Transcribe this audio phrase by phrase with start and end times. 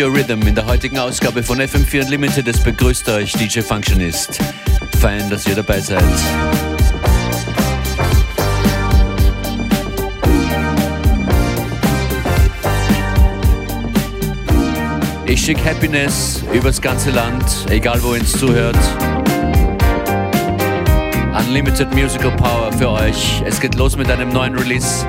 [0.00, 2.48] Your Rhythm in der heutigen Ausgabe von FM4 Unlimited.
[2.48, 4.38] Es begrüßt euch DJ Functionist.
[4.98, 6.02] Fein, dass ihr dabei seid.
[15.26, 18.78] Ich schicke Happiness übers ganze Land, egal wo ihr zuhört.
[21.36, 23.42] Unlimited Musical Power für euch.
[23.44, 25.06] Es geht los mit einem neuen Release.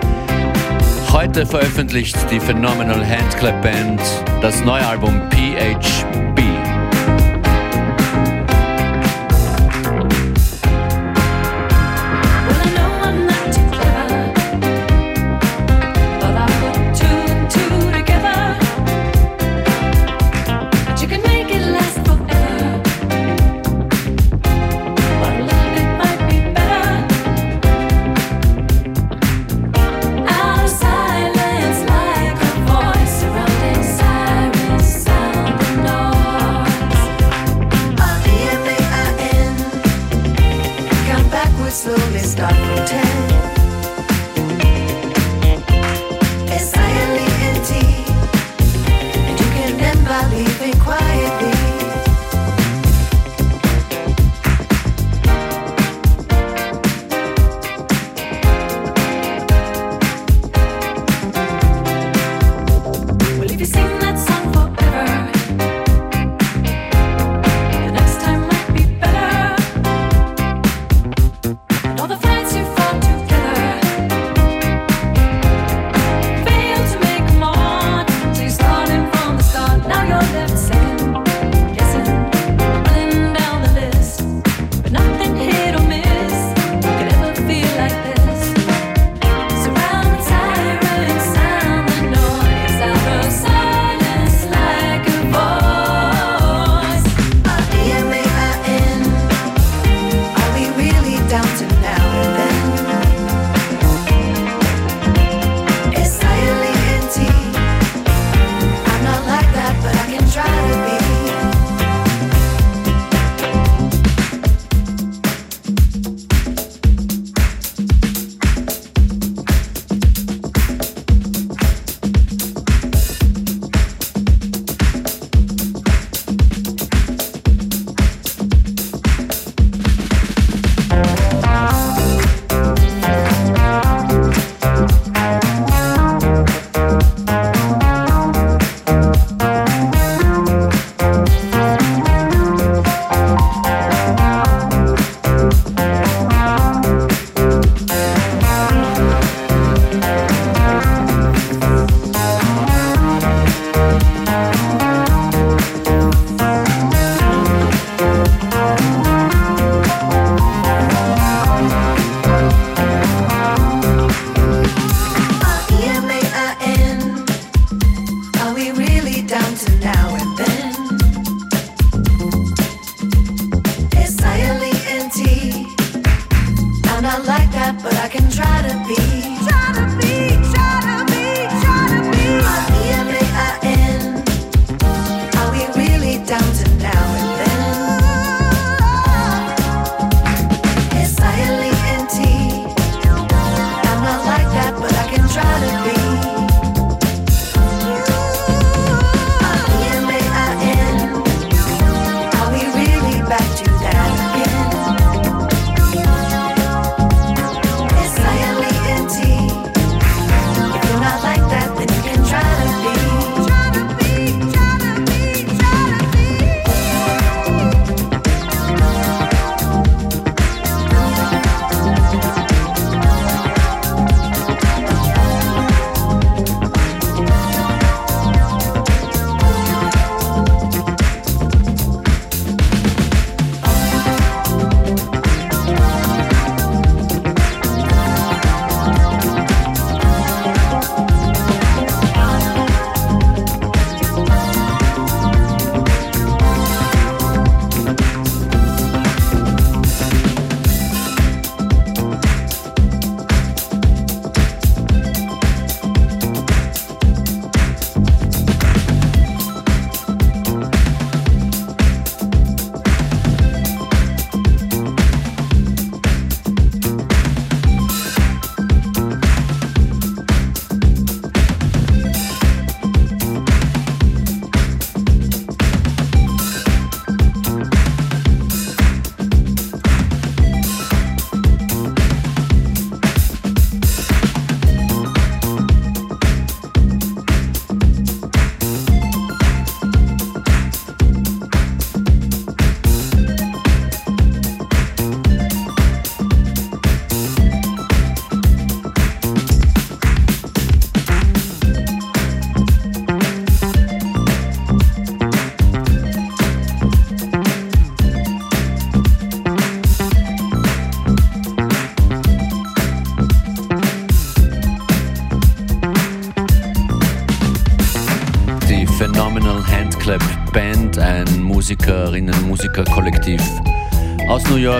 [1.11, 4.01] Heute veröffentlicht die Phenomenal Handclap Band
[4.41, 6.20] das neue Album PHB.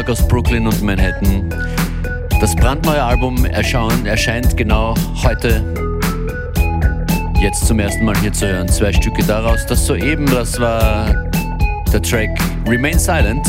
[0.02, 1.50] York, aus Brooklyn und Manhattan.
[2.40, 5.64] Das brandneue Album erschauen, erscheint genau heute.
[7.40, 8.68] Jetzt zum ersten Mal hier zu hören.
[8.68, 9.66] Zwei Stücke daraus.
[9.66, 11.14] Das soeben, das war
[11.92, 12.30] der Track
[12.68, 13.46] Remain Silent.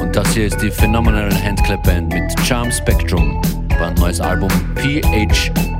[0.00, 3.40] Und das hier ist die Phenomenal Handclap Band mit Charm Spectrum.
[3.68, 5.73] Brandneues Album PHB.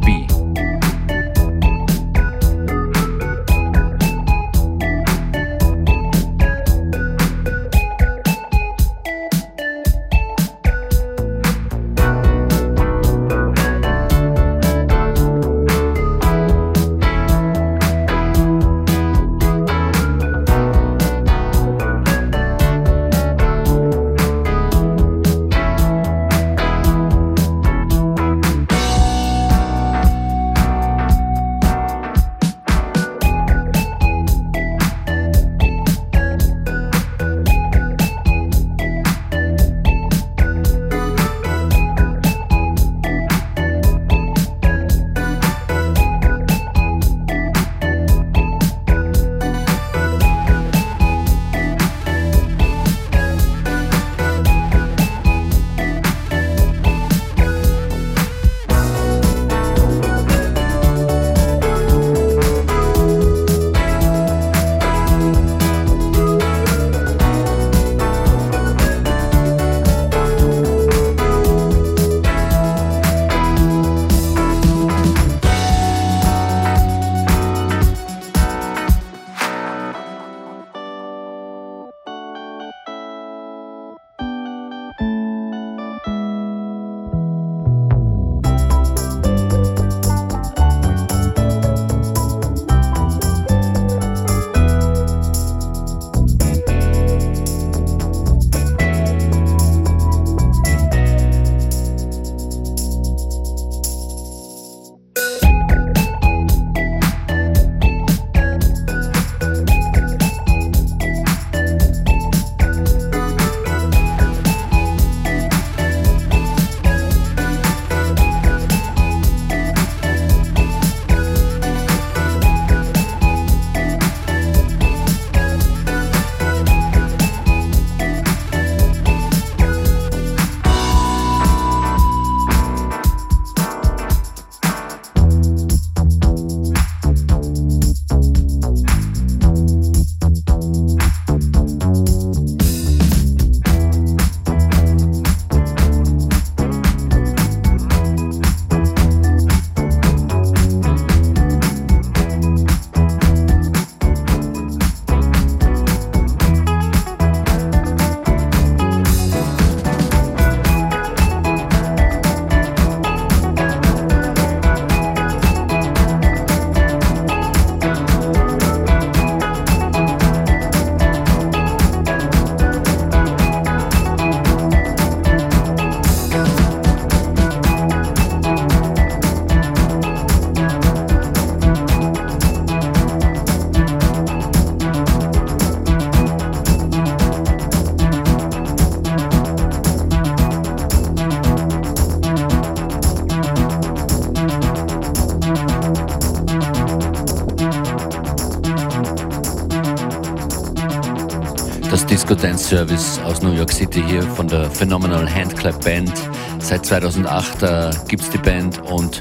[202.25, 206.11] Disco Dance Service aus New York City hier von der Phenomenal Handclap Band.
[206.59, 209.21] Seit 2008 äh, gibt es die Band und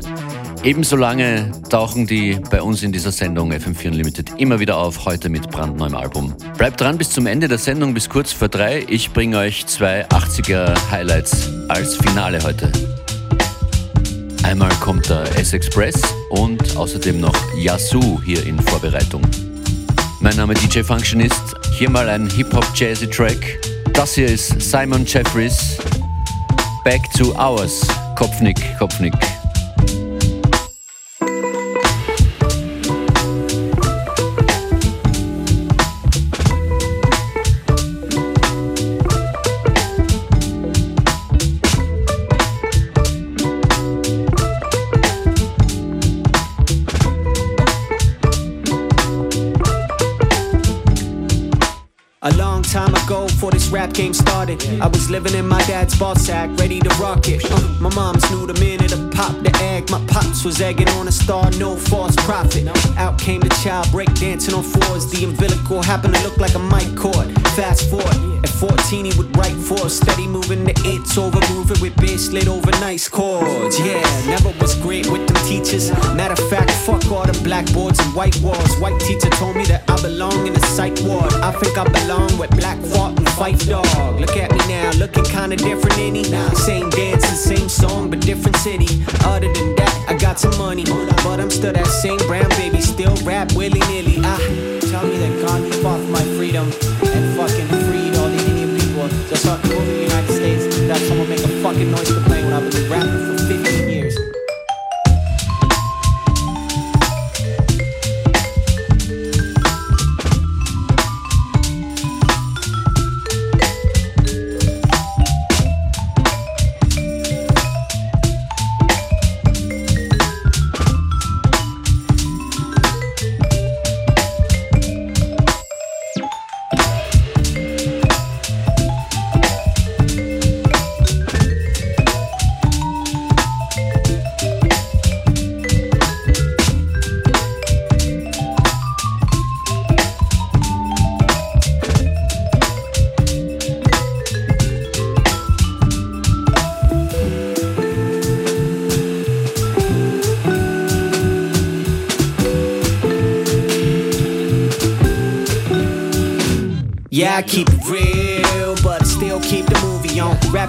[0.64, 5.28] ebenso lange tauchen die bei uns in dieser Sendung FM4 Unlimited immer wieder auf, heute
[5.28, 6.34] mit brandneuem Album.
[6.58, 8.86] Bleibt dran bis zum Ende der Sendung, bis kurz vor drei.
[8.88, 12.72] Ich bringe euch zwei 80er Highlights als Finale heute.
[14.44, 19.24] Einmal kommt der S-Express und außerdem noch Yasu hier in Vorbereitung.
[20.24, 21.53] Mein Name DJ Functionist
[21.84, 23.60] hier mal ein Hip-Hop-Jazzy-Track.
[23.92, 25.78] Das hier ist Simon Jeffries.
[26.86, 27.86] Back to Ours.
[28.16, 29.14] Kopfnick, Kopfnick.
[53.94, 54.64] Game started.
[54.82, 57.44] I was living in my dad's ball sack, ready to rock it.
[57.50, 59.90] Uh, my mom's knew the minute a pop the egg.
[59.90, 62.68] My pops was egging on a star, no false prophet.
[62.98, 65.12] Out came the child, break dancing on fours.
[65.12, 67.43] The umbilical happened to look like a mic cord.
[67.56, 71.96] Fast forward, at 14 he would write for steady moving the it's over, moving with
[71.98, 73.80] bass lit over nice chords.
[73.80, 75.92] Yeah, never was great with them teachers.
[76.18, 78.74] Matter of fact, fuck all the blackboards and white walls.
[78.80, 81.32] White teacher told me that I belong in the psych ward.
[81.46, 83.86] I think I belong with Black Fart and Fight Dog.
[84.20, 86.24] Look at me now, looking kinda different, any
[86.56, 89.06] Same dance and same song, but different city.
[89.26, 90.86] Other than that, I got some money,
[91.22, 94.18] but I'm still that same brown baby, still rap willy nilly.
[94.24, 94.42] Ah,
[94.90, 99.08] tell me that God fought for my freedom and fucking freed all the Indian people.
[99.30, 102.54] Just I move in the United States without someone make a fucking noise complain when
[102.54, 103.33] I've been rapping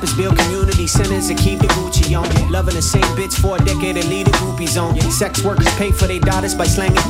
[0.05, 2.53] Rappers build community centers and keep the Gucci on.
[2.53, 5.01] Loving the same bitch for a decade and lead the groupies on.
[5.11, 7.01] Sex workers pay for their daughters by slanging.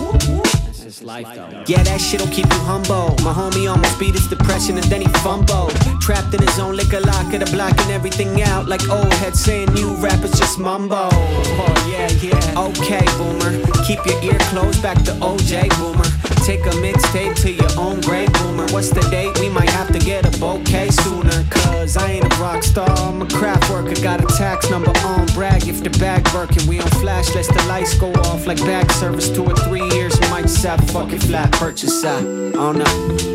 [1.02, 1.26] Life,
[1.68, 3.10] yeah, that shit'll keep you humble.
[3.24, 5.74] My homie almost beat his depression and then he fumbled.
[6.00, 8.68] Trapped in his own liquor locker, the blocking everything out.
[8.68, 11.08] Like old head saying new rappers just mumbo.
[11.10, 12.54] Oh, yeah, yeah.
[12.56, 13.52] Okay, boomer.
[13.84, 16.13] Keep your ear closed back to OJ, boomer.
[16.44, 18.66] Take a mixtape to your own grave, boomer.
[18.68, 19.40] What's the date?
[19.40, 21.42] We might have to get a bouquet sooner.
[21.50, 23.98] Cause I ain't a rock star, I'm a craft worker.
[24.02, 26.68] Got a tax number on brag if the bag working.
[26.68, 29.30] We on flash, let the lights go off like bag service.
[29.30, 32.04] Two or three years, you might a fucking flat purchase.
[32.04, 33.33] I don't know.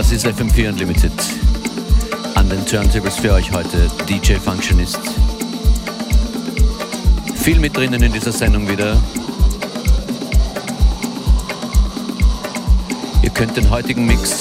[0.00, 1.12] Das ist FM4 Unlimited.
[2.34, 4.98] An den Turntables für euch heute DJ Functionist.
[7.34, 8.96] Viel mit drinnen in dieser Sendung wieder.
[13.22, 14.40] Ihr könnt den heutigen Mix,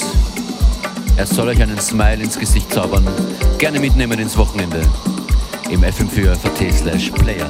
[1.17, 3.05] er soll euch einen Smile ins Gesicht zaubern,
[3.57, 4.79] gerne mitnehmen ins Wochenende
[5.69, 7.49] im FM4 FAT slash Player.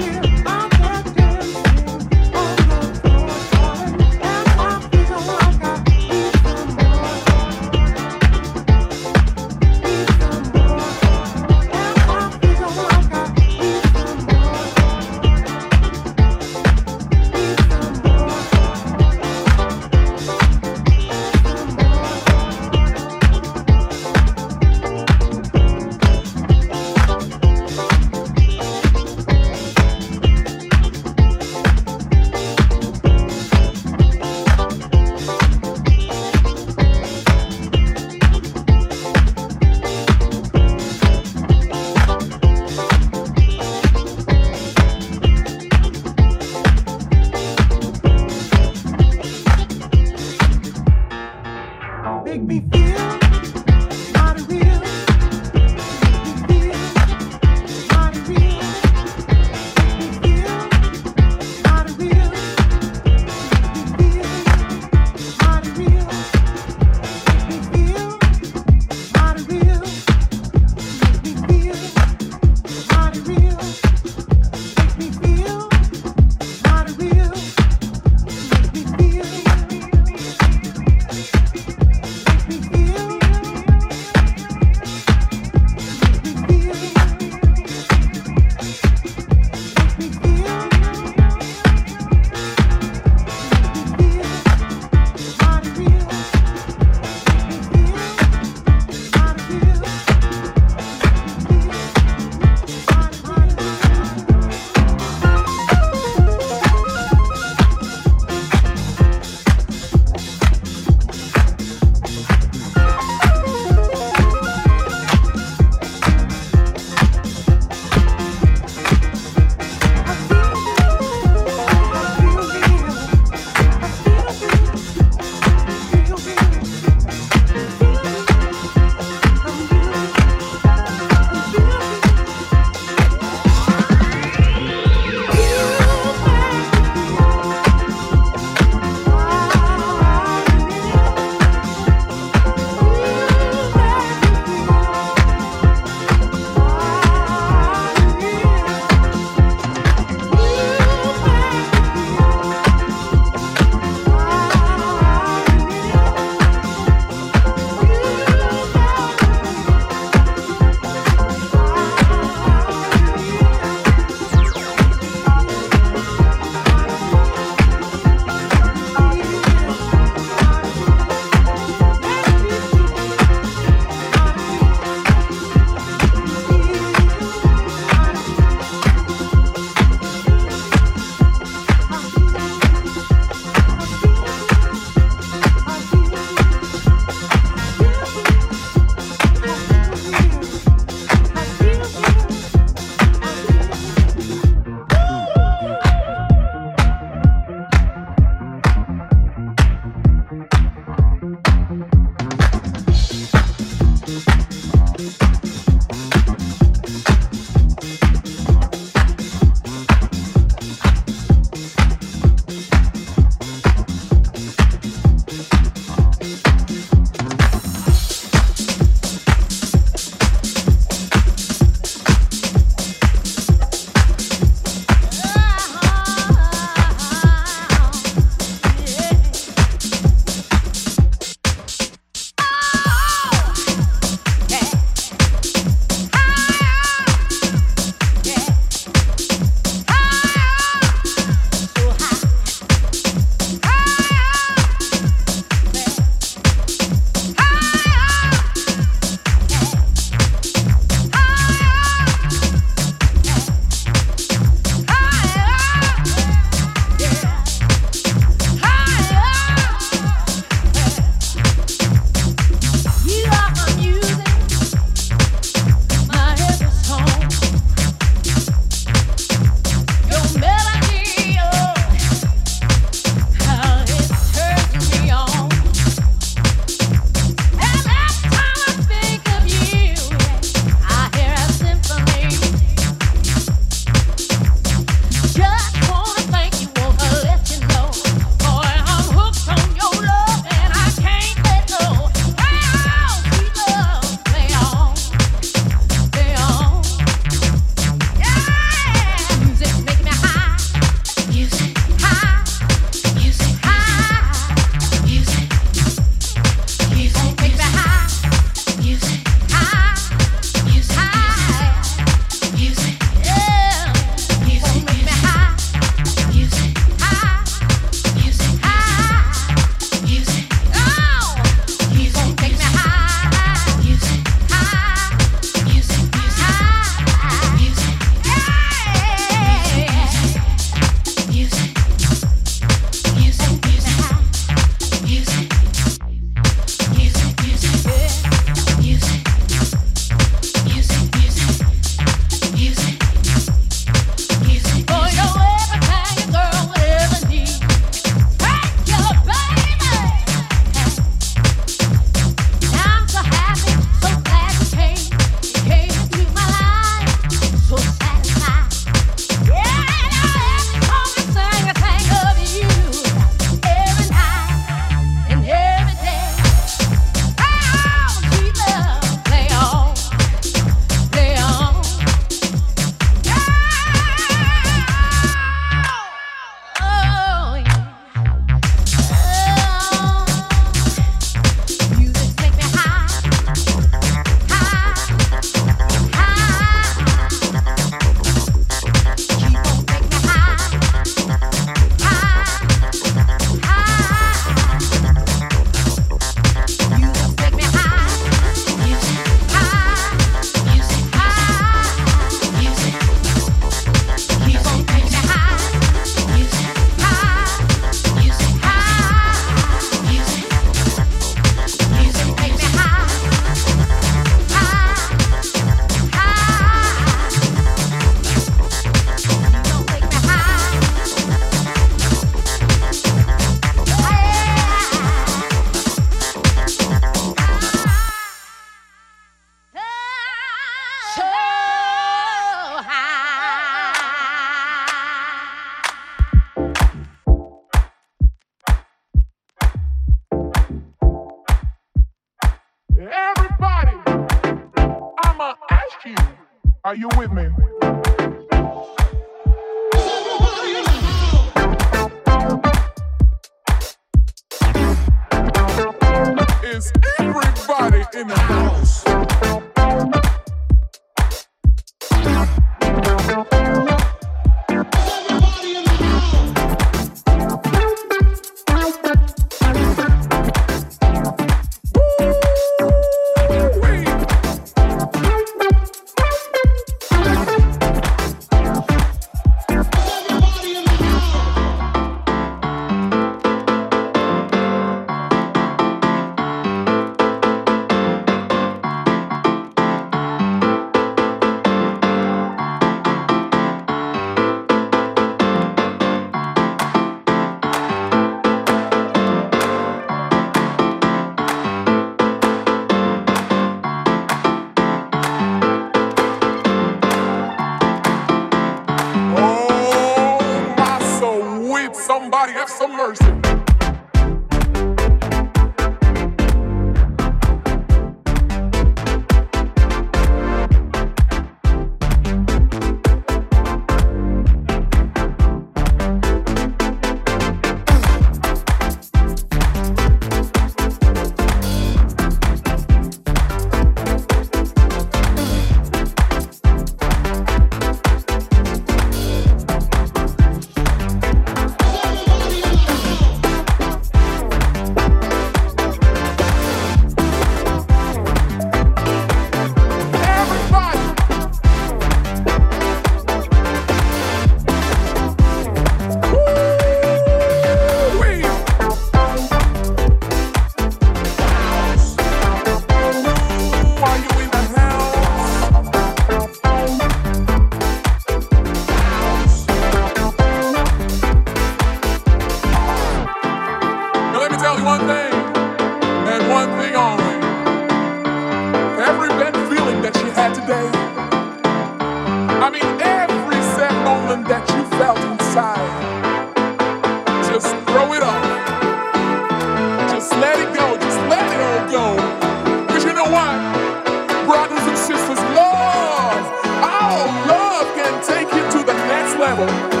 [597.25, 600.00] love can take you to the next level.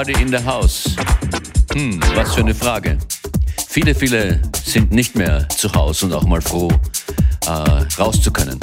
[0.00, 0.96] Everybody in the House?
[1.74, 2.96] Hm, was für eine Frage.
[3.68, 6.72] Viele, viele sind nicht mehr zu Hause und auch mal froh,
[7.44, 7.50] äh,
[7.98, 8.58] raus zu können.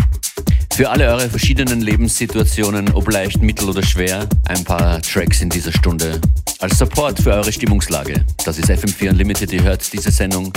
[0.74, 5.72] Für alle eure verschiedenen Lebenssituationen, ob leicht, mittel oder schwer, ein paar Tracks in dieser
[5.72, 6.20] Stunde
[6.60, 8.26] als Support für eure Stimmungslage.
[8.44, 10.52] Das ist FM4 Unlimited, ihr hört diese Sendung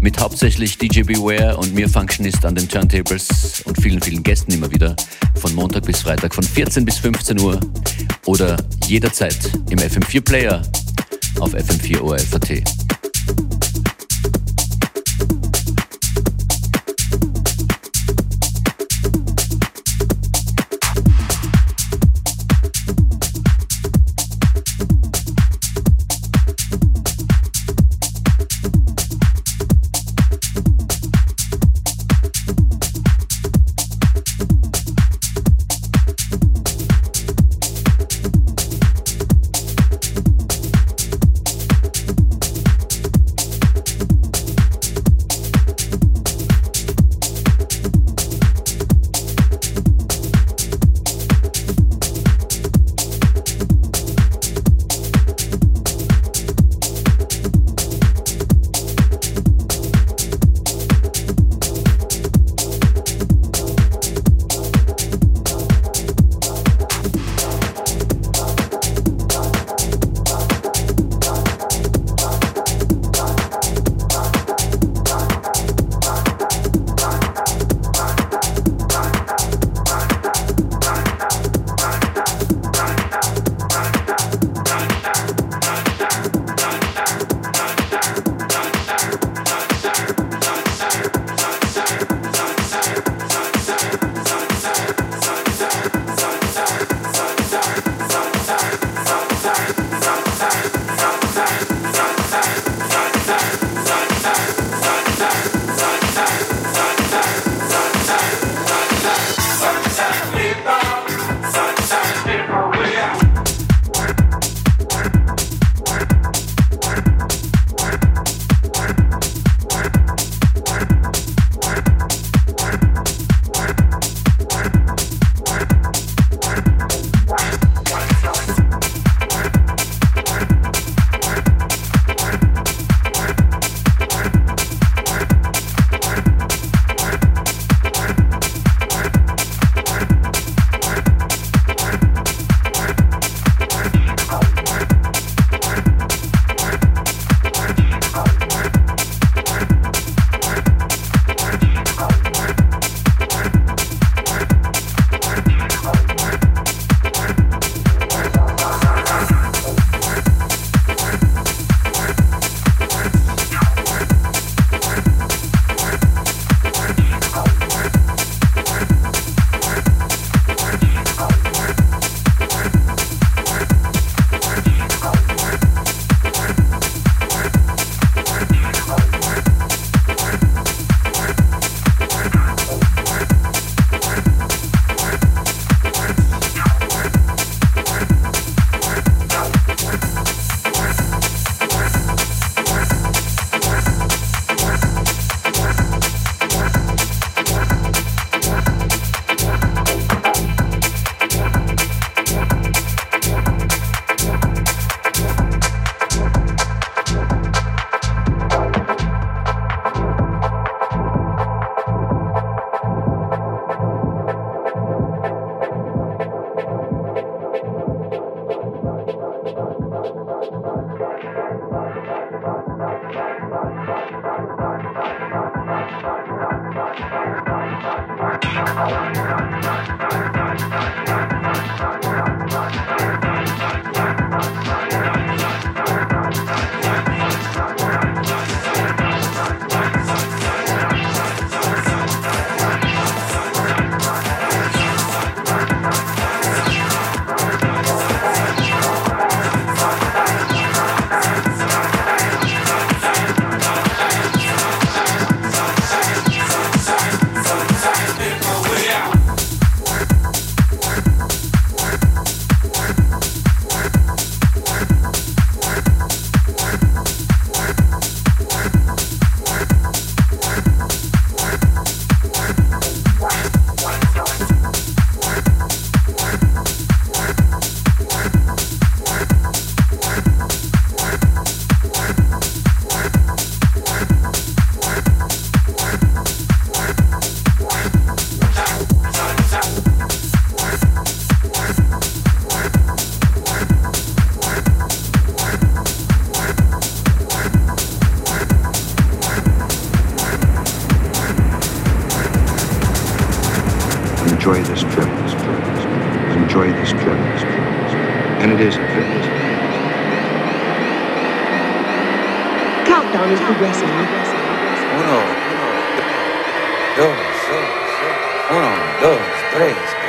[0.00, 4.70] mit hauptsächlich DJ Beware und mir Functionist an den Turntables und vielen, vielen Gästen immer
[4.70, 4.94] wieder
[5.36, 7.58] von Montag bis Freitag von 14 bis 15 Uhr
[8.26, 8.58] oder
[8.88, 10.62] jederzeit im FM4 Player
[11.40, 12.00] auf FM4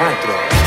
[0.10, 0.59] nuestro.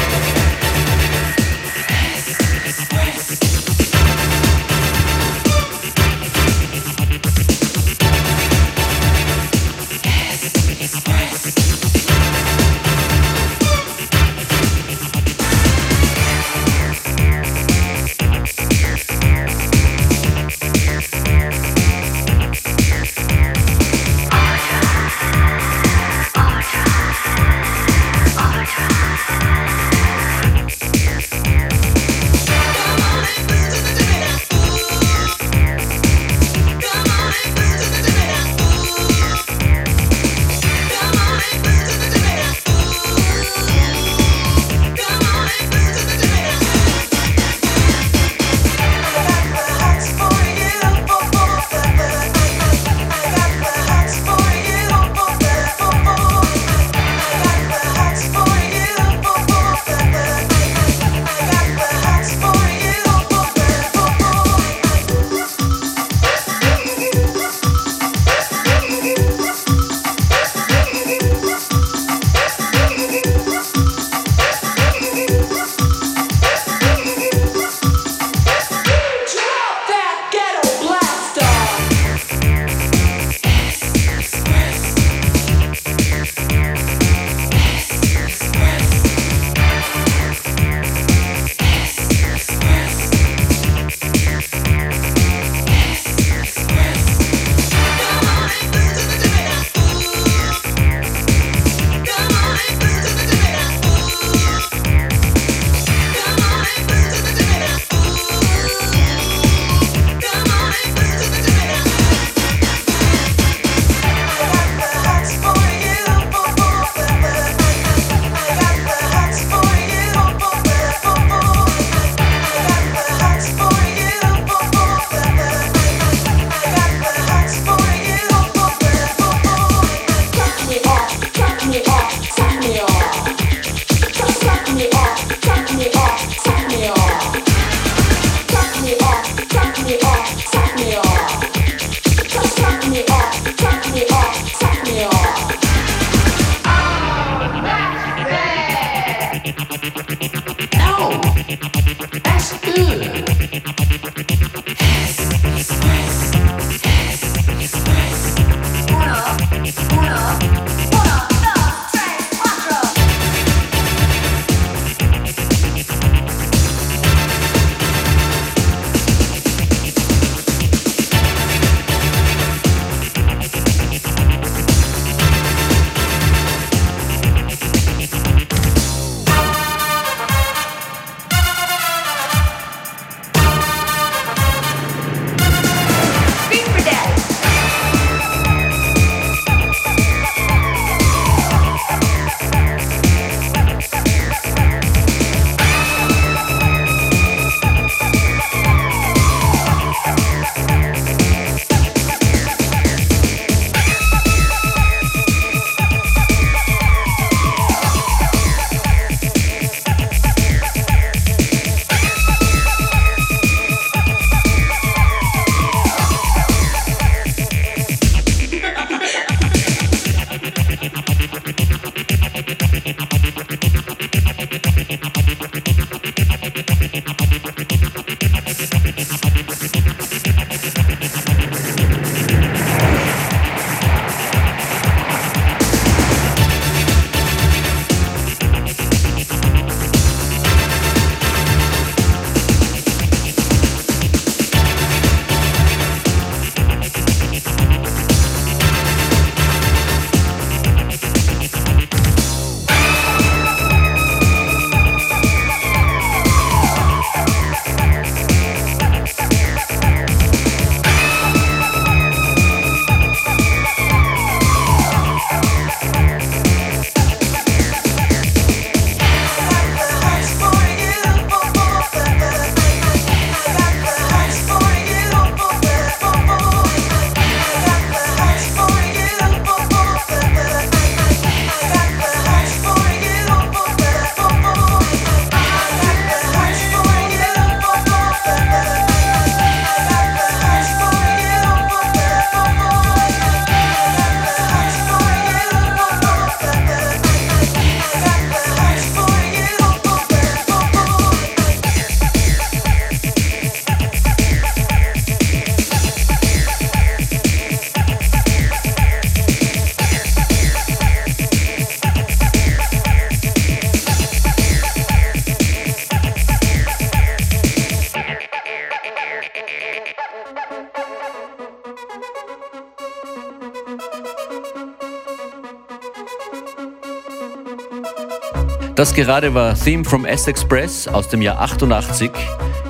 [328.83, 332.11] Das gerade war Theme from S Express aus dem Jahr 88,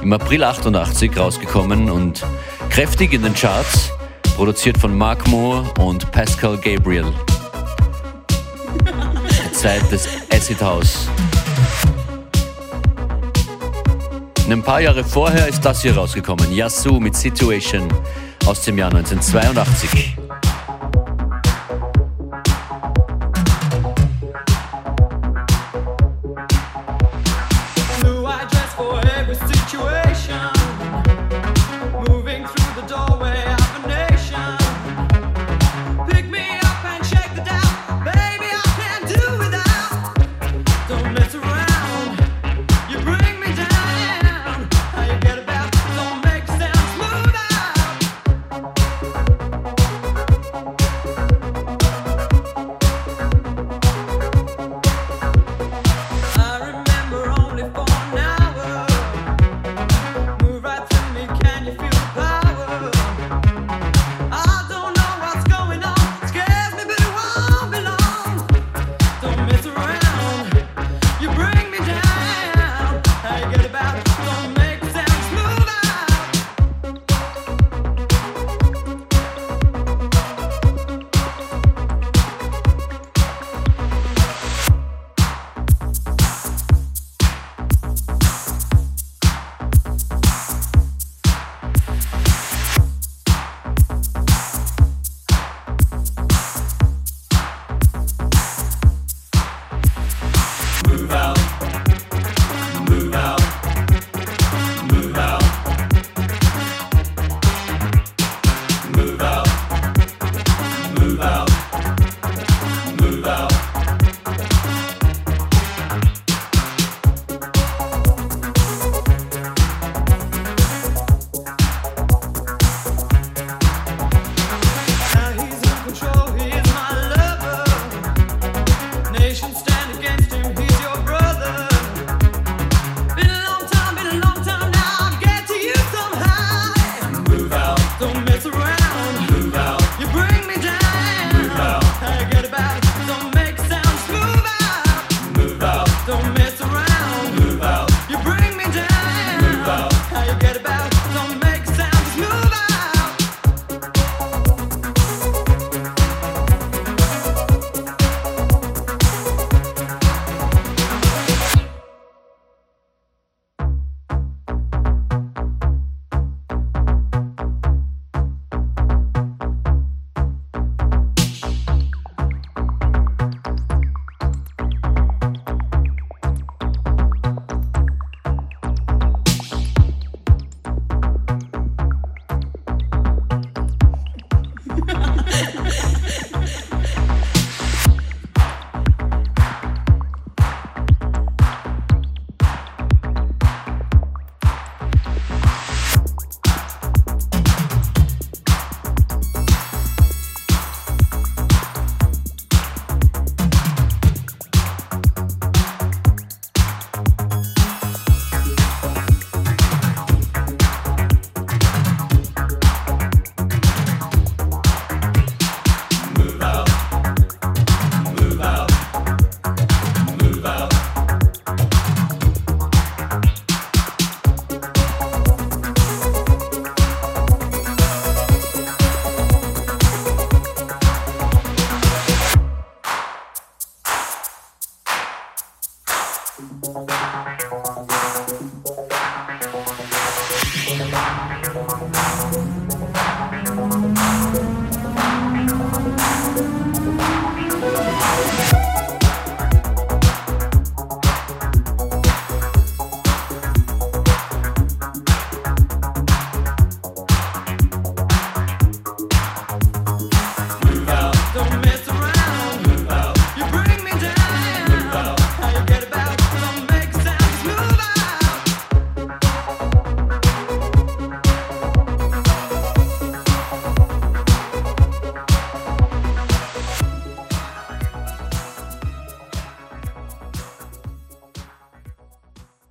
[0.03, 2.23] im April 88 rausgekommen und
[2.69, 3.91] kräftig in den Charts,
[4.37, 7.07] produziert von Mark Moore und Pascal Gabriel.
[9.43, 11.09] Die Zeit des Acid House.
[14.51, 17.89] Ein paar Jahre vorher ist das hier rausgekommen, Yasu mit Situation
[18.45, 20.22] aus dem Jahr 1982.